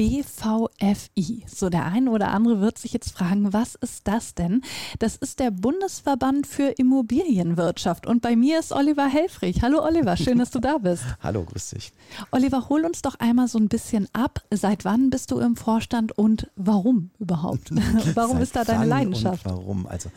[0.00, 1.44] BVFI.
[1.46, 4.62] So, der eine oder andere wird sich jetzt fragen, was ist das denn?
[4.98, 8.06] Das ist der Bundesverband für Immobilienwirtschaft.
[8.06, 9.60] Und bei mir ist Oliver Helfrich.
[9.60, 11.04] Hallo Oliver, schön, dass du da bist.
[11.20, 11.92] Hallo, grüß dich.
[12.30, 14.42] Oliver, hol uns doch einmal so ein bisschen ab.
[14.50, 17.70] Seit wann bist du im Vorstand und warum überhaupt?
[18.14, 19.44] warum Seit ist da deine Leidenschaft?
[19.44, 19.86] Warum?
[19.86, 20.10] Also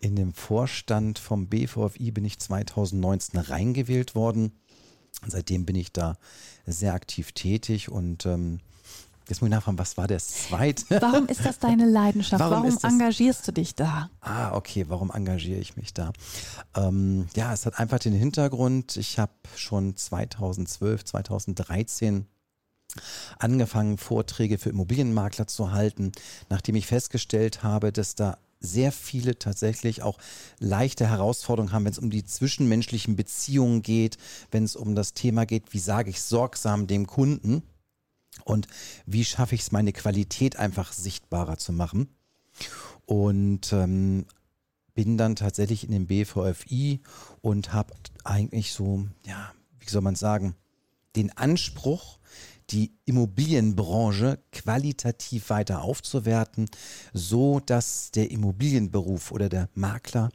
[0.00, 4.50] in dem Vorstand vom BVFI bin ich 2019 reingewählt worden.
[5.24, 6.16] Seitdem bin ich da
[6.66, 8.58] sehr aktiv tätig und ähm,
[9.28, 10.84] Jetzt muss ich nachfragen, was war der zweite?
[11.02, 12.40] Warum ist das deine Leidenschaft?
[12.40, 14.08] Warum, warum engagierst du dich da?
[14.20, 16.12] Ah, okay, warum engagiere ich mich da?
[16.74, 22.26] Ähm, ja, es hat einfach den Hintergrund, ich habe schon 2012, 2013
[23.38, 26.12] angefangen, Vorträge für Immobilienmakler zu halten,
[26.48, 30.18] nachdem ich festgestellt habe, dass da sehr viele tatsächlich auch
[30.58, 34.16] leichte Herausforderungen haben, wenn es um die zwischenmenschlichen Beziehungen geht,
[34.50, 37.62] wenn es um das Thema geht, wie sage ich sorgsam dem Kunden
[38.44, 38.66] und
[39.06, 42.08] wie schaffe ich es, meine Qualität einfach sichtbarer zu machen.
[43.06, 44.26] Und ähm,
[44.94, 47.00] bin dann tatsächlich in den BVFI
[47.40, 50.56] und habe eigentlich so, ja, wie soll man sagen,
[51.16, 52.18] den Anspruch,
[52.70, 56.68] die Immobilienbranche qualitativ weiter aufzuwerten,
[57.14, 60.30] so dass der Immobilienberuf oder der Makler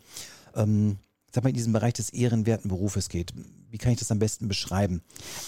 [0.55, 0.97] ähm,
[1.33, 3.33] sag mal, in diesem Bereich des ehrenwerten Berufes geht.
[3.73, 5.02] Wie kann ich das am besten beschreiben?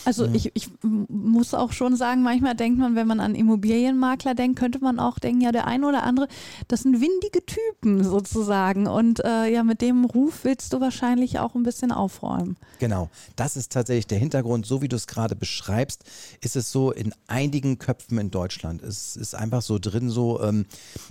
[0.03, 4.57] Also ich, ich muss auch schon sagen, manchmal denkt man, wenn man an Immobilienmakler denkt,
[4.57, 6.27] könnte man auch denken, ja, der eine oder andere,
[6.67, 8.87] das sind windige Typen sozusagen.
[8.87, 12.57] Und äh, ja, mit dem Ruf willst du wahrscheinlich auch ein bisschen aufräumen.
[12.79, 14.65] Genau, das ist tatsächlich der Hintergrund.
[14.65, 16.03] So wie du es gerade beschreibst,
[16.41, 18.81] ist es so in einigen Köpfen in Deutschland.
[18.81, 20.65] Es ist einfach so drin, so, ähm,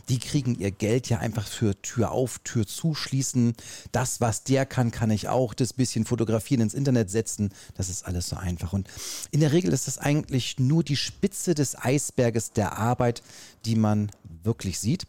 [0.08, 3.54] die kriegen ihr Geld ja einfach für Tür auf, Tür zuschließen.
[3.92, 5.54] Das, was der kann, kann ich auch.
[5.54, 7.50] Das bisschen fotografieren ins Internet Internet setzen.
[7.76, 8.72] Das ist alles so einfach.
[8.72, 8.88] Und
[9.30, 13.22] in der Regel ist das eigentlich nur die Spitze des Eisberges der Arbeit,
[13.64, 14.10] die man
[14.42, 15.06] wirklich sieht.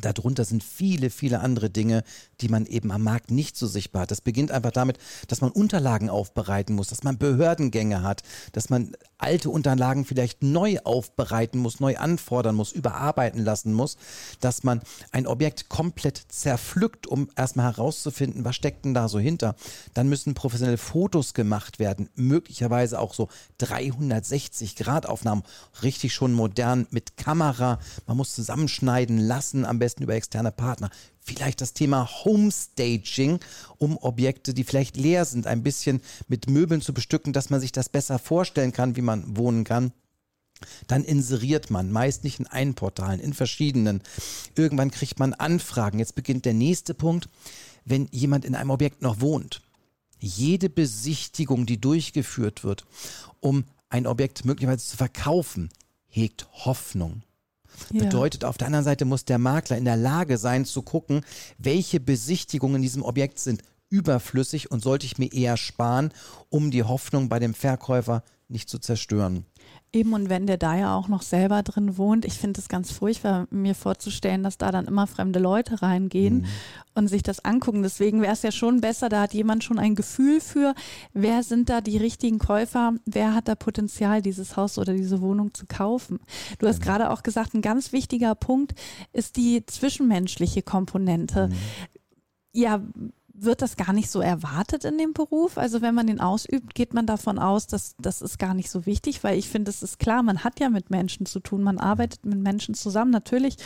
[0.00, 2.02] Darunter sind viele, viele andere Dinge,
[2.40, 4.10] die man eben am Markt nicht so sichtbar hat.
[4.10, 4.98] Das beginnt einfach damit,
[5.28, 8.22] dass man Unterlagen aufbereiten muss, dass man Behördengänge hat,
[8.52, 13.98] dass man alte Unterlagen vielleicht neu aufbereiten muss, neu anfordern muss, überarbeiten lassen muss,
[14.40, 14.80] dass man
[15.12, 19.54] ein Objekt komplett zerpflückt, um erstmal herauszufinden, was steckt denn da so hinter.
[19.92, 23.28] Dann müssen professionelle Fotos gemacht werden, möglicherweise auch so
[23.58, 25.42] 360 Grad Aufnahmen,
[25.82, 27.78] richtig schon modern mit Kamera.
[28.06, 30.90] Man muss zusammenschneiden lassen, am besten über externe Partner.
[31.18, 33.40] Vielleicht das Thema Homestaging,
[33.78, 37.72] um Objekte, die vielleicht leer sind, ein bisschen mit Möbeln zu bestücken, dass man sich
[37.72, 39.92] das besser vorstellen kann, wie man wohnen kann.
[40.86, 44.02] Dann inseriert man, meist nicht in einen Portalen, in verschiedenen.
[44.54, 45.98] Irgendwann kriegt man Anfragen.
[45.98, 47.28] Jetzt beginnt der nächste Punkt.
[47.84, 49.62] Wenn jemand in einem Objekt noch wohnt,
[50.20, 52.84] jede Besichtigung, die durchgeführt wird,
[53.40, 55.70] um ein Objekt möglicherweise zu verkaufen,
[56.08, 57.22] hegt Hoffnung.
[57.92, 58.04] Ja.
[58.04, 61.22] Bedeutet, auf der anderen Seite muss der Makler in der Lage sein zu gucken,
[61.58, 66.12] welche Besichtigungen in diesem Objekt sind überflüssig und sollte ich mir eher sparen,
[66.48, 68.22] um die Hoffnung bei dem Verkäufer
[68.52, 69.46] nicht zu zerstören.
[69.94, 72.90] Eben und wenn der da ja auch noch selber drin wohnt, ich finde es ganz
[72.90, 76.46] furchtbar, mir vorzustellen, dass da dann immer fremde Leute reingehen mhm.
[76.94, 77.82] und sich das angucken.
[77.82, 80.74] Deswegen wäre es ja schon besser, da hat jemand schon ein Gefühl für,
[81.12, 85.52] wer sind da die richtigen Käufer, wer hat da Potenzial, dieses Haus oder diese Wohnung
[85.52, 86.20] zu kaufen.
[86.58, 86.84] Du hast mhm.
[86.84, 88.74] gerade auch gesagt, ein ganz wichtiger Punkt
[89.12, 91.48] ist die zwischenmenschliche Komponente.
[91.48, 91.54] Mhm.
[92.54, 92.82] Ja,
[93.44, 95.58] wird das gar nicht so erwartet in dem Beruf?
[95.58, 98.86] Also wenn man den ausübt, geht man davon aus, dass das ist gar nicht so
[98.86, 101.78] wichtig, weil ich finde, es ist klar, man hat ja mit Menschen zu tun, man
[101.78, 103.10] arbeitet mit Menschen zusammen.
[103.10, 103.56] Natürlich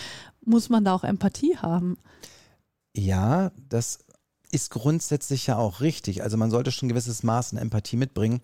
[0.45, 1.97] muss man da auch Empathie haben.
[2.95, 3.99] Ja, das
[4.51, 6.22] ist grundsätzlich ja auch richtig.
[6.22, 8.41] Also man sollte schon ein gewisses Maß an Empathie mitbringen.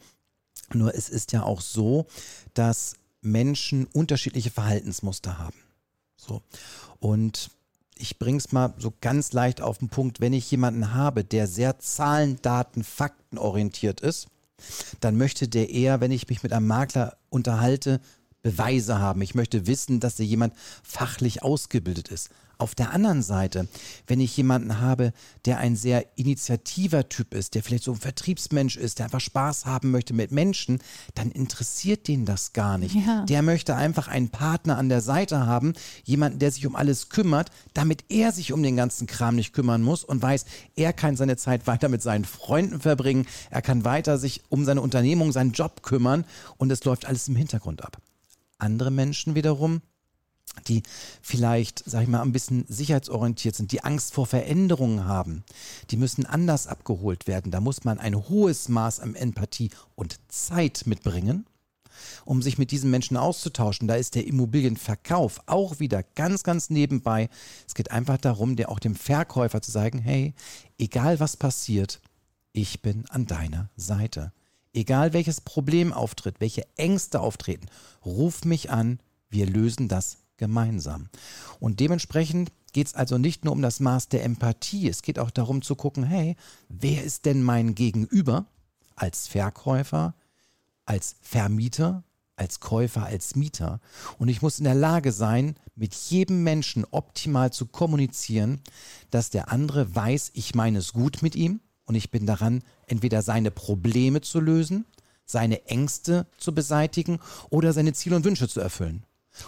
[0.74, 2.06] Nur es ist ja auch so,
[2.54, 5.56] dass Menschen unterschiedliche Verhaltensmuster haben.
[6.16, 6.42] So.
[6.98, 7.50] Und
[7.96, 11.46] ich bringe es mal so ganz leicht auf den Punkt, wenn ich jemanden habe, der
[11.46, 14.28] sehr Zahlen, Daten, Fakten orientiert ist,
[15.00, 18.00] dann möchte der eher, wenn ich mich mit einem Makler unterhalte,
[18.42, 19.22] Beweise haben.
[19.22, 22.30] Ich möchte wissen, dass der jemand fachlich ausgebildet ist.
[22.62, 23.66] Auf der anderen Seite,
[24.06, 25.12] wenn ich jemanden habe,
[25.46, 29.66] der ein sehr initiativer Typ ist, der vielleicht so ein Vertriebsmensch ist, der einfach Spaß
[29.66, 30.78] haben möchte mit Menschen,
[31.16, 32.94] dann interessiert den das gar nicht.
[32.94, 33.24] Ja.
[33.24, 35.72] Der möchte einfach einen Partner an der Seite haben,
[36.04, 39.82] jemanden, der sich um alles kümmert, damit er sich um den ganzen Kram nicht kümmern
[39.82, 40.44] muss und weiß,
[40.76, 44.82] er kann seine Zeit weiter mit seinen Freunden verbringen, er kann weiter sich um seine
[44.82, 46.24] Unternehmung, seinen Job kümmern
[46.58, 47.96] und es läuft alles im Hintergrund ab.
[48.58, 49.82] Andere Menschen wiederum,
[50.66, 50.82] die
[51.20, 55.44] vielleicht, sag ich mal, ein bisschen sicherheitsorientiert sind, die Angst vor Veränderungen haben,
[55.90, 57.50] die müssen anders abgeholt werden.
[57.50, 61.46] Da muss man ein hohes Maß an Empathie und Zeit mitbringen,
[62.24, 63.88] um sich mit diesen Menschen auszutauschen.
[63.88, 67.28] Da ist der Immobilienverkauf auch wieder ganz, ganz nebenbei.
[67.66, 70.34] Es geht einfach darum, der auch dem Verkäufer zu sagen, hey,
[70.78, 72.00] egal was passiert,
[72.52, 74.32] ich bin an deiner Seite.
[74.74, 77.66] Egal welches Problem auftritt, welche Ängste auftreten,
[78.04, 81.08] ruf mich an, wir lösen das gemeinsam.
[81.60, 85.30] Und dementsprechend geht es also nicht nur um das Maß der Empathie, es geht auch
[85.30, 86.34] darum zu gucken, hey,
[86.68, 88.46] wer ist denn mein Gegenüber
[88.96, 90.16] als Verkäufer,
[90.84, 92.02] als Vermieter,
[92.34, 93.80] als Käufer, als Mieter.
[94.18, 98.62] Und ich muss in der Lage sein, mit jedem Menschen optimal zu kommunizieren,
[99.10, 103.22] dass der andere weiß, ich meine es gut mit ihm und ich bin daran, entweder
[103.22, 104.86] seine Probleme zu lösen,
[105.24, 109.04] seine Ängste zu beseitigen oder seine Ziele und Wünsche zu erfüllen.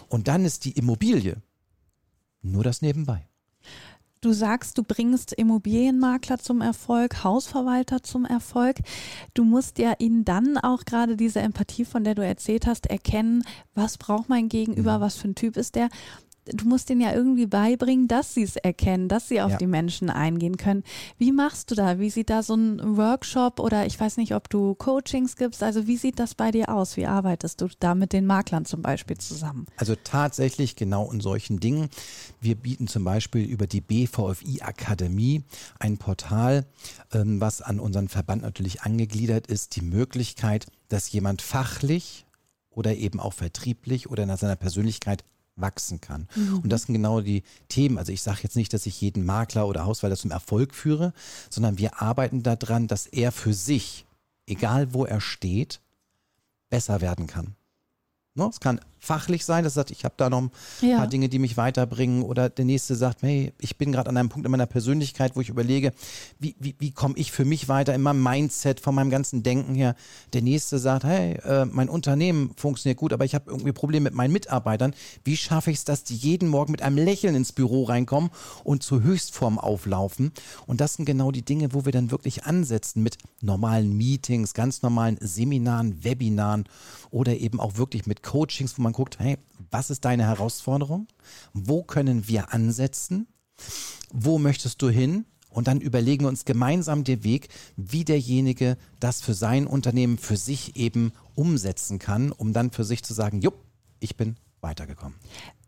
[0.08, 1.42] Und dann ist die Immobilie
[2.42, 3.26] nur das nebenbei.
[4.20, 8.78] Du sagst, du bringst Immobilienmakler zum Erfolg, Hausverwalter zum Erfolg.
[9.34, 13.44] Du musst ja ihnen dann auch gerade diese Empathie, von der du erzählt hast, erkennen,
[13.74, 15.90] was braucht mein Gegenüber, was für ein Typ ist der
[16.46, 19.56] du musst denen ja irgendwie beibringen, dass sie es erkennen, dass sie auf Ja.
[19.58, 20.82] die Menschen eingehen können.
[21.18, 21.98] Wie machst du da?
[21.98, 25.62] Wie sieht da so ein Workshop oder ich weiß nicht, ob du Coachings gibst?
[25.62, 26.96] Also wie sieht das bei dir aus?
[26.96, 29.66] Wie arbeitest du da mit den Maklern zum Beispiel zusammen?
[29.76, 31.88] Also tatsächlich genau in solchen Dingen.
[32.40, 35.42] Wir bieten zum Beispiel über die BVFI Akademie
[35.78, 36.66] ein Portal,
[37.12, 42.26] ähm, was an unseren Verband natürlich angegliedert ist, die Möglichkeit, dass jemand fachlich
[42.70, 45.24] oder eben auch vertrieblich oder nach seiner Persönlichkeit
[45.56, 46.28] wachsen kann.
[46.62, 47.98] Und das sind genau die Themen.
[47.98, 51.12] Also ich sage jetzt nicht, dass ich jeden Makler oder Hauswalter zum Erfolg führe,
[51.50, 54.06] sondern wir arbeiten daran, dass er für sich,
[54.46, 55.80] egal wo er steht,
[56.70, 57.54] besser werden kann.
[58.36, 58.48] Ne?
[58.50, 60.50] Es kann fachlich sein, dass sagt, ich habe da noch ein
[60.80, 60.96] Ja.
[60.96, 62.22] paar Dinge, die mich weiterbringen.
[62.22, 65.42] Oder der nächste sagt, hey, ich bin gerade an einem Punkt in meiner Persönlichkeit, wo
[65.42, 65.92] ich überlege,
[66.40, 69.74] wie, wie, wie komme ich für mich weiter in meinem Mindset, von meinem ganzen Denken
[69.74, 69.94] her.
[70.32, 74.14] Der nächste sagt, hey, äh, mein Unternehmen funktioniert gut, aber ich habe irgendwie Probleme mit
[74.14, 74.94] meinen Mitarbeitern.
[75.22, 78.30] Wie schaffe ich es, dass die jeden Morgen mit einem Lächeln ins Büro reinkommen
[78.64, 80.32] und zur Höchstform auflaufen?
[80.66, 84.80] Und das sind genau die Dinge, wo wir dann wirklich ansetzen mit normalen Meetings, ganz
[84.80, 86.64] normalen Seminaren, Webinaren
[87.10, 89.38] oder eben auch wirklich mit Coachings, wo man guckt, hey,
[89.70, 91.06] was ist deine Herausforderung?
[91.52, 93.28] Wo können wir ansetzen?
[94.12, 95.26] Wo möchtest du hin?
[95.50, 100.36] Und dann überlegen wir uns gemeinsam den Weg, wie derjenige das für sein Unternehmen, für
[100.36, 103.54] sich eben umsetzen kann, um dann für sich zu sagen, jupp,
[104.00, 105.16] ich bin weitergekommen.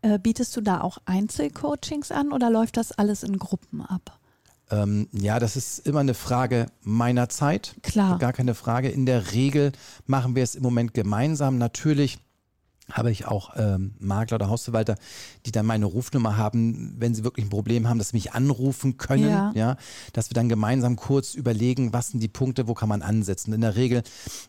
[0.01, 4.19] Äh, bietest du da auch Einzelcoachings an oder läuft das alles in Gruppen ab?
[4.69, 7.75] Ähm, ja, das ist immer eine Frage meiner Zeit.
[7.83, 8.17] Klar.
[8.17, 8.89] Gar keine Frage.
[8.89, 9.71] In der Regel
[10.05, 11.57] machen wir es im Moment gemeinsam.
[11.57, 12.19] Natürlich
[12.91, 14.95] habe ich auch ähm, Makler oder Hausverwalter,
[15.45, 18.97] die dann meine Rufnummer haben, wenn sie wirklich ein Problem haben, dass sie mich anrufen
[18.97, 19.51] können, Ja.
[19.55, 19.77] ja.
[20.13, 23.53] dass wir dann gemeinsam kurz überlegen, was sind die Punkte, wo kann man ansetzen.
[23.53, 24.03] In der Regel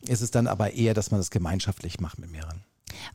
[0.06, 2.62] ist es dann aber eher, dass man das gemeinschaftlich macht mit mehreren.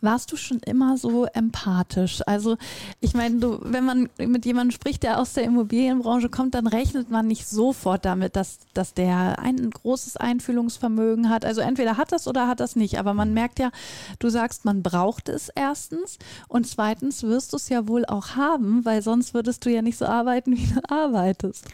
[0.02, 2.22] Warst du schon immer so empathisch?
[2.26, 2.58] Also,
[3.00, 7.10] ich meine, du, wenn man mit jemandem spricht, der aus der Immobilienbranche kommt, dann rechnet
[7.10, 11.46] man nicht sofort damit, dass, dass der ein großes Einfühlungsvermögen hat.
[11.46, 13.00] Also entweder hat das oder hat das nicht.
[13.00, 13.72] Aber man merkt ja,
[14.20, 18.86] du sagst, man braucht es erstens und zweitens wirst du es ja wohl auch haben,
[18.86, 21.66] weil sonst würdest du ja nicht so arbeiten, wie du arbeitest.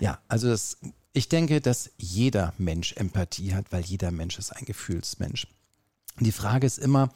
[0.00, 0.78] Ja, also das,
[1.12, 5.46] ich denke, dass jeder Mensch Empathie hat, weil jeder Mensch ist ein Gefühlsmensch.
[6.20, 7.10] Die Frage ist immer,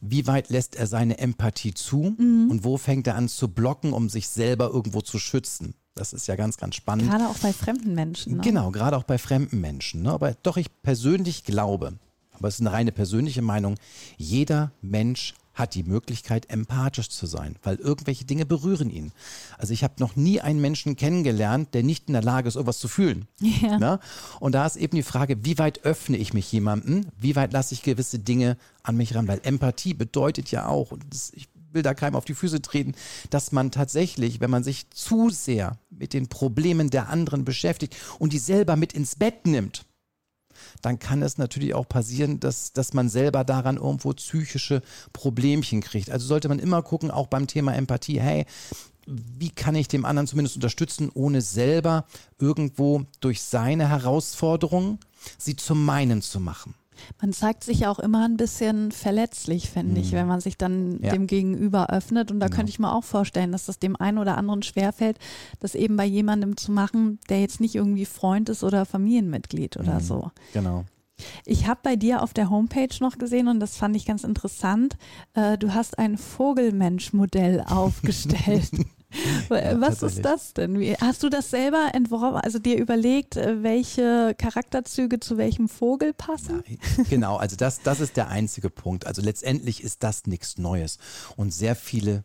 [0.00, 4.08] wie weit lässt er seine Empathie zu und wo fängt er an zu blocken, um
[4.08, 5.74] sich selber irgendwo zu schützen?
[5.94, 7.10] Das ist ja ganz, ganz spannend.
[7.10, 8.36] Gerade auch bei fremden Menschen.
[8.36, 8.42] Ne?
[8.42, 10.02] Genau, gerade auch bei fremden Menschen.
[10.02, 10.12] Ne?
[10.12, 11.94] Aber doch, ich persönlich glaube,
[12.32, 13.74] aber es ist eine reine persönliche Meinung,
[14.16, 19.12] jeder Mensch hat die Möglichkeit, empathisch zu sein, weil irgendwelche Dinge berühren ihn.
[19.58, 22.78] Also ich habe noch nie einen Menschen kennengelernt, der nicht in der Lage ist, irgendwas
[22.78, 23.26] zu fühlen.
[23.40, 23.78] Ja.
[23.78, 24.00] Ne?
[24.40, 27.74] Und da ist eben die Frage, wie weit öffne ich mich jemandem, wie weit lasse
[27.74, 31.82] ich gewisse Dinge an mich ran, weil Empathie bedeutet ja auch, und das, ich will
[31.82, 32.94] da keinem auf die Füße treten,
[33.30, 38.32] dass man tatsächlich, wenn man sich zu sehr mit den Problemen der anderen beschäftigt und
[38.32, 39.84] die selber mit ins Bett nimmt,
[40.82, 44.82] dann kann es natürlich auch passieren, dass, dass man selber daran irgendwo psychische
[45.12, 46.10] Problemchen kriegt.
[46.10, 48.46] Also sollte man immer gucken, auch beim Thema Empathie, hey,
[49.06, 52.04] wie kann ich dem anderen zumindest unterstützen, ohne selber
[52.38, 54.98] irgendwo durch seine Herausforderungen
[55.38, 56.74] sie zu meinen zu machen.
[57.20, 60.16] Man zeigt sich ja auch immer ein bisschen verletzlich, finde ich, mhm.
[60.16, 61.12] wenn man sich dann ja.
[61.12, 62.30] dem Gegenüber öffnet.
[62.30, 62.56] Und da genau.
[62.56, 65.18] könnte ich mir auch vorstellen, dass das dem einen oder anderen schwerfällt,
[65.60, 69.94] das eben bei jemandem zu machen, der jetzt nicht irgendwie Freund ist oder Familienmitglied oder
[69.94, 70.04] mhm.
[70.04, 70.30] so.
[70.52, 70.84] Genau.
[71.44, 74.96] Ich habe bei dir auf der Homepage noch gesehen und das fand ich ganz interessant.
[75.34, 78.70] Äh, du hast ein Vogelmensch-Modell aufgestellt.
[79.50, 80.78] Ja, Was ist das denn?
[80.78, 86.12] Wie, hast du das selber entworfen, also dir überlegt, äh, welche Charakterzüge zu welchem Vogel
[86.12, 86.62] passen?
[86.66, 89.06] Ja, genau, also das, das ist der einzige Punkt.
[89.06, 90.98] Also letztendlich ist das nichts Neues.
[91.36, 92.24] Und sehr viele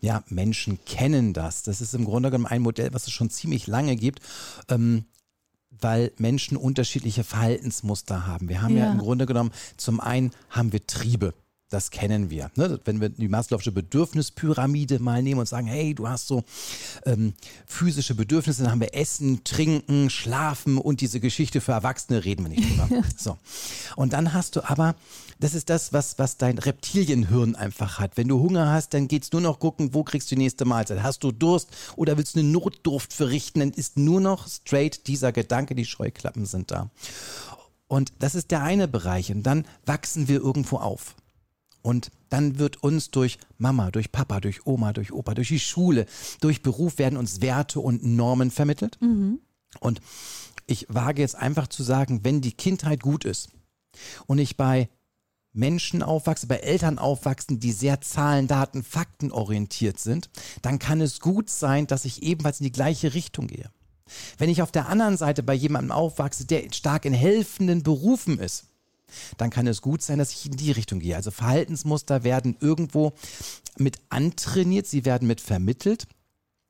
[0.00, 1.62] ja, Menschen kennen das.
[1.62, 4.20] Das ist im Grunde genommen ein Modell, was es schon ziemlich lange gibt.
[4.68, 5.06] Ähm,
[5.80, 8.48] weil Menschen unterschiedliche Verhaltensmuster haben.
[8.48, 8.86] Wir haben ja.
[8.86, 11.34] ja im Grunde genommen, zum einen haben wir Triebe
[11.68, 12.50] das kennen wir.
[12.54, 12.78] Ne?
[12.84, 16.44] Wenn wir die Maslow'sche Bedürfnispyramide mal nehmen und sagen, hey, du hast so
[17.04, 17.34] ähm,
[17.66, 22.50] physische Bedürfnisse, dann haben wir Essen, Trinken, Schlafen und diese Geschichte für Erwachsene reden wir
[22.50, 22.88] nicht drüber.
[23.16, 23.36] so.
[23.96, 24.94] Und dann hast du aber,
[25.40, 28.16] das ist das, was, was dein Reptilienhirn einfach hat.
[28.16, 30.64] Wenn du Hunger hast, dann geht es nur noch gucken, wo kriegst du die nächste
[30.64, 31.02] Mahlzeit.
[31.02, 35.32] Hast du Durst oder willst du eine Notdurft verrichten, dann ist nur noch straight dieser
[35.32, 36.90] Gedanke, die Scheuklappen sind da.
[37.88, 39.32] Und das ist der eine Bereich.
[39.32, 41.16] Und dann wachsen wir irgendwo auf.
[41.86, 46.06] Und dann wird uns durch Mama, durch Papa, durch Oma, durch Opa, durch die Schule,
[46.40, 49.00] durch Beruf werden uns Werte und Normen vermittelt.
[49.00, 49.38] Mhm.
[49.78, 50.00] Und
[50.66, 53.50] ich wage jetzt einfach zu sagen, wenn die Kindheit gut ist
[54.26, 54.88] und ich bei
[55.52, 60.28] Menschen aufwachse, bei Eltern aufwachsen, die sehr Zahlen, Daten, Fakten orientiert sind,
[60.62, 63.70] dann kann es gut sein, dass ich ebenfalls in die gleiche Richtung gehe.
[64.38, 68.64] Wenn ich auf der anderen Seite bei jemandem aufwachse, der stark in helfenden Berufen ist,
[69.36, 71.16] dann kann es gut sein, dass ich in die Richtung gehe.
[71.16, 73.12] Also Verhaltensmuster werden irgendwo
[73.78, 76.06] mit antrainiert, sie werden mit vermittelt.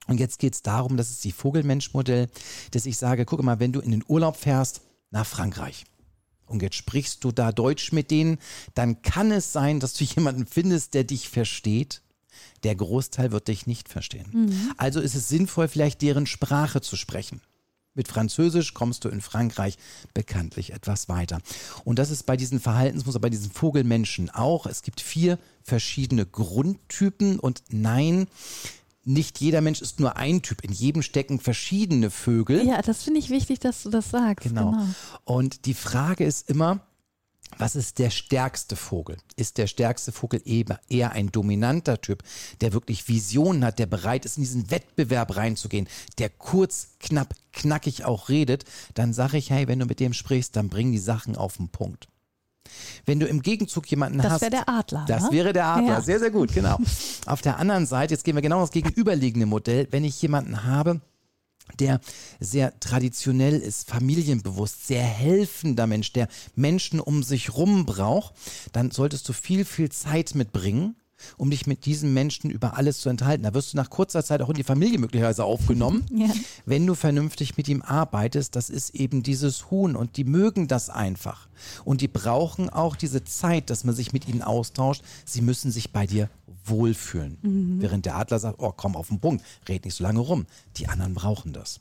[0.07, 2.29] Und jetzt geht es darum, das ist die Vogelmensch-Modell,
[2.71, 5.85] dass ich sage, guck mal, wenn du in den Urlaub fährst nach Frankreich
[6.47, 8.39] und jetzt sprichst du da Deutsch mit denen,
[8.75, 12.03] dann kann es sein, dass du jemanden findest, der dich versteht.
[12.63, 14.27] Der Großteil wird dich nicht verstehen.
[14.33, 14.73] Mhm.
[14.77, 17.41] Also ist es sinnvoll, vielleicht deren Sprache zu sprechen.
[17.97, 19.79] Mit Französisch kommst du in Frankreich
[20.15, 21.41] bekanntlich etwas weiter.
[21.85, 24.67] Und das ist bei diesen Verhaltensmustern, bei diesen Vogelmenschen auch.
[24.67, 28.29] Es gibt vier verschiedene Grundtypen und nein,
[29.07, 30.63] nicht jeder Mensch ist nur ein Typ.
[30.65, 32.67] In jedem stecken verschiedene Vögel.
[32.67, 34.49] Ja, das finde ich wichtig, dass du das sagst.
[34.49, 34.73] Genau.
[34.73, 34.87] genau.
[35.25, 36.86] Und die Frage ist immer,
[37.59, 39.17] was ist der stärkste Vogel?
[39.37, 42.23] Ist der stärkste Vogel eher ein dominanter Typ,
[42.61, 45.89] der wirklich Visionen hat, der bereit ist, in diesen Wettbewerb reinzugehen,
[46.19, 48.65] der kurz, knapp, knackig auch redet?
[48.95, 51.69] Dann sage ich, hey, wenn du mit dem sprichst, dann bring die Sachen auf den
[51.69, 52.09] Punkt.
[53.05, 54.43] Wenn du im Gegenzug jemanden das hast.
[54.43, 55.05] Das wäre der Adler.
[55.07, 55.31] Das ne?
[55.33, 55.89] wäre der Adler.
[55.89, 56.01] Ja.
[56.01, 56.79] Sehr, sehr gut, genau.
[57.27, 59.89] Auf der anderen Seite, jetzt gehen wir genau das gegenüberliegende Modell.
[59.91, 61.01] Wenn ich jemanden habe,
[61.79, 62.01] der
[62.41, 68.35] sehr traditionell ist, familienbewusst, sehr helfender Mensch, der Menschen um sich rum braucht,
[68.73, 70.97] dann solltest du viel, viel Zeit mitbringen,
[71.37, 73.45] um dich mit diesen Menschen über alles zu enthalten.
[73.45, 76.29] Da wirst du nach kurzer Zeit auch in die Familie möglicherweise aufgenommen, ja.
[76.67, 78.57] wenn du vernünftig mit ihm arbeitest.
[78.57, 81.49] Das ist eben dieses Huhn und die mögen das einfach.
[81.85, 85.03] Und die brauchen auch diese Zeit, dass man sich mit ihnen austauscht.
[85.25, 86.29] Sie müssen sich bei dir
[86.69, 87.39] wohlfühlen.
[87.43, 87.81] Mhm.
[87.81, 90.47] Während der Adler sagt, oh, komm auf den Punkt, red nicht so lange rum.
[90.77, 91.81] Die anderen brauchen das.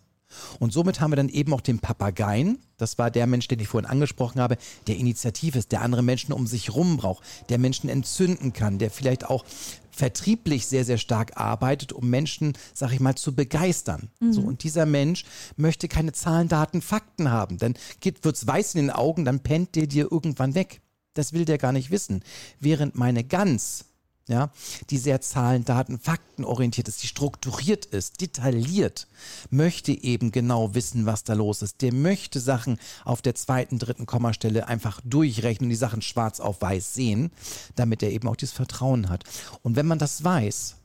[0.59, 2.59] Und somit haben wir dann eben auch den Papageien.
[2.77, 6.33] Das war der Mensch, den ich vorhin angesprochen habe, der initiativ ist, der andere Menschen
[6.33, 9.45] um sich rum braucht, der Menschen entzünden kann, der vielleicht auch
[9.91, 14.09] vertrieblich sehr, sehr stark arbeitet, um Menschen, sag ich mal, zu begeistern.
[14.19, 14.33] Mhm.
[14.33, 15.23] So, und dieser Mensch
[15.55, 17.57] möchte keine Zahlen, Daten, Fakten haben.
[17.57, 20.81] Dann wird es weiß in den Augen, dann pennt der dir irgendwann weg.
[21.13, 22.23] Das will der gar nicht wissen.
[22.59, 23.85] Während meine Gans
[24.27, 24.49] ja,
[24.89, 29.07] die sehr Zahlen, Daten, Fakten orientiert ist, die strukturiert ist, detailliert,
[29.51, 31.81] möchte eben genau wissen, was da los ist.
[31.83, 36.95] Der möchte Sachen auf der zweiten, dritten Kommastelle einfach durchrechnen die Sachen schwarz auf weiß
[36.95, 37.31] sehen,
[37.75, 39.23] damit er eben auch dieses Vertrauen hat.
[39.61, 40.75] Und wenn man das weiß,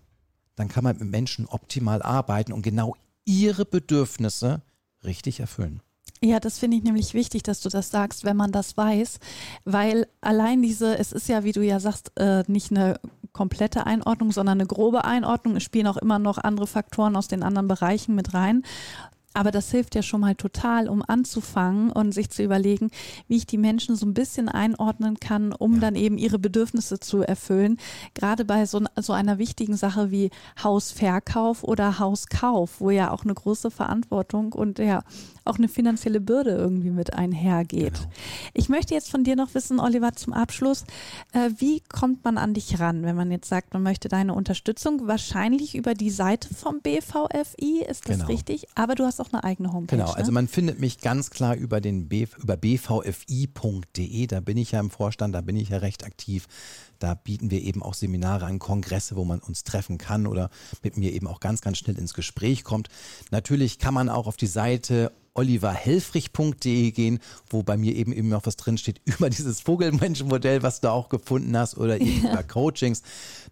[0.57, 2.95] dann kann man mit Menschen optimal arbeiten und genau
[3.25, 4.61] ihre Bedürfnisse
[5.03, 5.81] richtig erfüllen.
[6.23, 9.19] Ja, das finde ich nämlich wichtig, dass du das sagst, wenn man das weiß,
[9.65, 13.01] weil allein diese, es ist ja, wie du ja sagst, äh, nicht eine
[13.33, 15.57] komplette Einordnung, sondern eine grobe Einordnung.
[15.57, 18.63] Es spielen auch immer noch andere Faktoren aus den anderen Bereichen mit rein.
[19.33, 22.91] Aber das hilft ja schon mal total, um anzufangen und sich zu überlegen,
[23.29, 25.81] wie ich die Menschen so ein bisschen einordnen kann, um ja.
[25.81, 27.77] dann eben ihre Bedürfnisse zu erfüllen.
[28.15, 30.31] Gerade bei so, so einer wichtigen Sache wie
[30.63, 35.05] Hausverkauf oder Hauskauf, wo ja auch eine große Verantwortung und ja
[35.51, 37.95] auch eine finanzielle Bürde irgendwie mit einhergeht.
[37.95, 38.11] Genau.
[38.55, 40.85] Ich möchte jetzt von dir noch wissen, Oliver, zum Abschluss,
[41.33, 45.07] äh, wie kommt man an dich ran, wenn man jetzt sagt, man möchte deine Unterstützung?
[45.07, 48.27] Wahrscheinlich über die Seite vom BVFI, ist das genau.
[48.27, 48.67] richtig?
[48.75, 49.97] Aber du hast auch eine eigene Homepage.
[49.97, 50.35] Genau, also ne?
[50.35, 54.91] man findet mich ganz klar über den B, über bvfi.de, da bin ich ja im
[54.91, 56.47] Vorstand, da bin ich ja recht aktiv.
[57.01, 60.51] Da bieten wir eben auch Seminare an, Kongresse, wo man uns treffen kann oder
[60.83, 62.89] mit mir eben auch ganz, ganz schnell ins Gespräch kommt.
[63.31, 68.47] Natürlich kann man auch auf die Seite oliverhelfrich.de gehen, wo bei mir eben eben noch
[68.47, 72.33] was drinsteht über dieses Vogelmenschenmodell, was du auch gefunden hast oder eben ja.
[72.33, 73.03] über Coachings.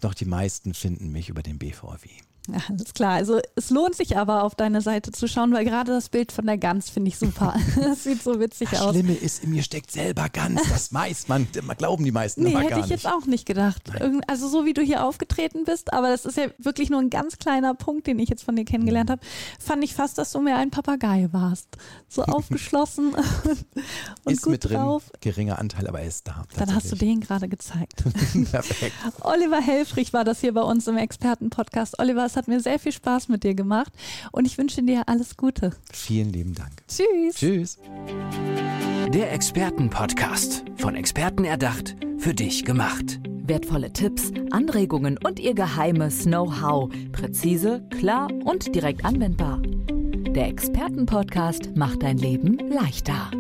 [0.01, 2.09] Doch die meisten finden mich über den BVW.
[2.51, 3.13] Ja, alles klar.
[3.13, 6.47] Also es lohnt sich aber auf deine Seite zu schauen, weil gerade das Bild von
[6.47, 7.55] der Gans finde ich super.
[7.79, 8.91] Das sieht so witzig das aus.
[8.91, 10.61] Schlimme ist, in mir steckt selber Gans.
[10.69, 12.71] Das weiß man, glauben die meisten nee, gar nicht.
[12.71, 13.83] hätte ich jetzt auch nicht gedacht.
[13.93, 14.21] Nein.
[14.27, 17.39] Also so wie du hier aufgetreten bist, aber das ist ja wirklich nur ein ganz
[17.39, 19.13] kleiner Punkt, den ich jetzt von dir kennengelernt mhm.
[19.13, 19.23] habe,
[19.59, 21.69] fand ich fast, dass du mehr ein Papagei warst.
[22.09, 23.15] So aufgeschlossen
[24.25, 25.11] und ist gut mit drin, drauf.
[25.21, 26.45] geringer Anteil, aber er ist da.
[26.57, 28.05] Dann hast du den gerade gezeigt.
[28.51, 28.95] Perfekt.
[29.21, 31.99] Oliver Helfrich war das hier bei uns im Expertenpodcast.
[31.99, 33.93] Oliver, es hat mir sehr viel Spaß mit dir gemacht
[34.33, 35.73] und ich wünsche dir alles Gute.
[35.93, 36.73] Vielen lieben Dank.
[36.89, 37.35] Tschüss.
[37.35, 37.79] Tschüss.
[39.13, 40.65] Der Expertenpodcast.
[40.77, 43.21] Von Experten erdacht, für dich gemacht.
[43.25, 46.91] Wertvolle Tipps, Anregungen und ihr geheimes Know-how.
[47.13, 49.61] Präzise, klar und direkt anwendbar.
[49.63, 53.31] Der Expertenpodcast macht dein Leben leichter.